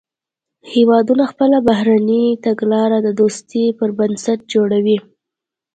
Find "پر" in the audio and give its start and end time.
3.77-3.89